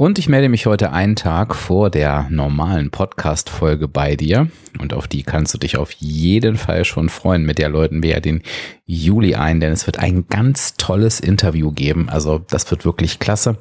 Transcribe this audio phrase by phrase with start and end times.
[0.00, 4.48] Und ich melde mich heute einen Tag vor der normalen Podcast-Folge bei dir.
[4.78, 7.44] Und auf die kannst du dich auf jeden Fall schon freuen.
[7.44, 8.40] Mit der läuten wir ja den
[8.86, 12.08] Juli ein, denn es wird ein ganz tolles Interview geben.
[12.08, 13.58] Also das wird wirklich klasse.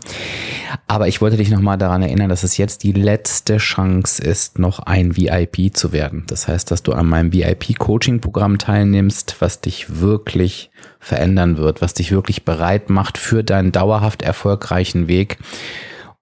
[0.88, 4.80] Aber ich wollte dich nochmal daran erinnern, dass es jetzt die letzte Chance ist, noch
[4.80, 6.24] ein VIP zu werden.
[6.28, 10.72] Das heißt, dass du an meinem VIP-Coaching-Programm teilnimmst, was dich wirklich
[11.02, 15.38] verändern wird, was dich wirklich bereit macht für deinen dauerhaft erfolgreichen Weg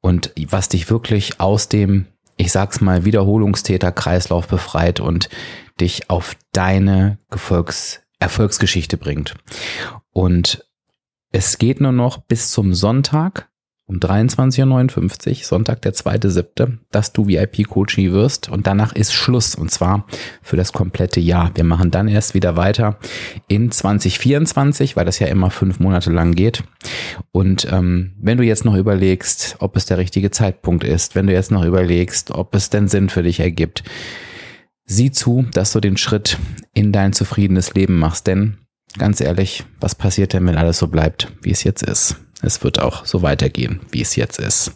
[0.08, 2.06] und was dich wirklich aus dem,
[2.38, 5.30] ich sag's mal, Wiederholungstäterkreislauf befreit und
[5.82, 9.36] dich auf deine Gefolgs Erfolgsgeschichte bringt.
[10.12, 10.66] Und
[11.32, 13.50] es geht nur noch bis zum Sonntag
[13.88, 19.72] um 23.59 Uhr, Sonntag der 2.7., dass du VIP-Coachie wirst und danach ist Schluss und
[19.72, 20.06] zwar
[20.42, 21.52] für das komplette Jahr.
[21.56, 23.00] Wir machen dann erst wieder weiter
[23.48, 26.64] in 2024, weil das ja immer fünf Monate lang geht.
[27.32, 31.34] Und ähm, wenn du jetzt noch überlegst, ob es der richtige Zeitpunkt ist, wenn du
[31.34, 33.86] jetzt noch überlegst, ob es denn Sinn für dich ergibt,
[34.86, 36.38] sieh zu, dass du den Schritt
[36.74, 38.58] in dein zufriedenes Leben machst, denn
[38.98, 42.18] ganz ehrlich, was passiert denn, wenn alles so bleibt, wie es jetzt ist?
[42.42, 44.72] Es wird auch so weitergehen, wie es jetzt ist.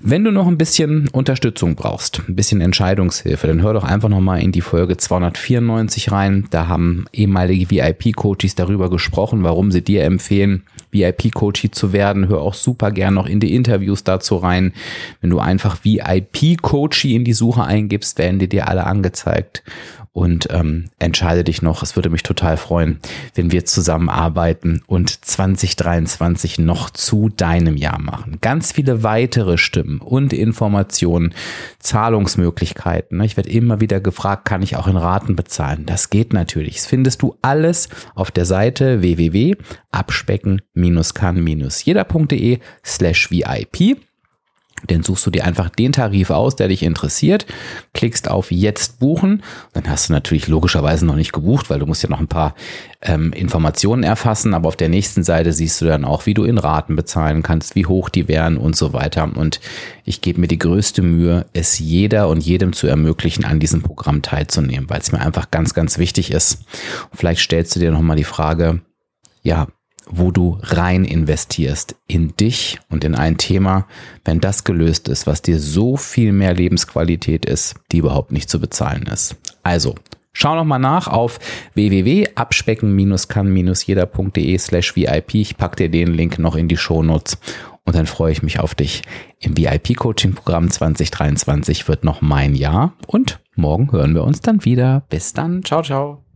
[0.00, 4.40] Wenn du noch ein bisschen Unterstützung brauchst, ein bisschen Entscheidungshilfe, dann hör doch einfach nochmal
[4.40, 6.46] in die Folge 294 rein.
[6.50, 12.28] Da haben ehemalige VIP-Coaches darüber gesprochen, warum sie dir empfehlen, VIP-Coachie zu werden.
[12.28, 14.72] Hör auch super gern noch in die Interviews dazu rein.
[15.20, 19.62] Wenn du einfach VIP-Coachie in die Suche eingibst, werden die dir alle angezeigt
[20.18, 21.82] und ähm, entscheide dich noch.
[21.82, 22.98] Es würde mich total freuen,
[23.34, 28.38] wenn wir zusammenarbeiten und 2023 noch zu deinem Jahr machen.
[28.40, 31.34] Ganz viele weitere Stimmen und Informationen,
[31.78, 33.20] Zahlungsmöglichkeiten.
[33.20, 35.86] Ich werde immer wieder gefragt, kann ich auch in Raten bezahlen?
[35.86, 36.76] Das geht natürlich.
[36.76, 39.02] Das findest du alles auf der Seite
[40.78, 43.98] www.abspecken-kann-jeder.de slash VIP.
[44.86, 47.46] Dann suchst du dir einfach den Tarif aus, der dich interessiert,
[47.94, 49.42] klickst auf Jetzt buchen.
[49.72, 52.54] Dann hast du natürlich logischerweise noch nicht gebucht, weil du musst ja noch ein paar
[53.02, 54.54] ähm, Informationen erfassen.
[54.54, 57.74] Aber auf der nächsten Seite siehst du dann auch, wie du in Raten bezahlen kannst,
[57.74, 59.28] wie hoch die wären und so weiter.
[59.34, 59.60] Und
[60.04, 64.22] ich gebe mir die größte Mühe, es jeder und jedem zu ermöglichen, an diesem Programm
[64.22, 66.66] teilzunehmen, weil es mir einfach ganz, ganz wichtig ist.
[67.10, 68.80] Und vielleicht stellst du dir nochmal die Frage,
[69.42, 69.66] ja,
[70.10, 73.86] wo du rein investierst in dich und in ein Thema,
[74.24, 78.60] wenn das gelöst ist, was dir so viel mehr Lebensqualität ist, die überhaupt nicht zu
[78.60, 79.36] bezahlen ist.
[79.62, 79.94] Also,
[80.32, 81.38] schau noch mal nach auf
[81.74, 85.34] www.abspecken-kann-jeder.de slash VIP.
[85.34, 87.38] Ich pack dir den Link noch in die Shownotes
[87.84, 89.02] und dann freue ich mich auf dich.
[89.40, 95.04] Im VIP-Coaching-Programm 2023 wird noch mein Jahr und morgen hören wir uns dann wieder.
[95.08, 95.64] Bis dann.
[95.64, 96.27] Ciao, ciao.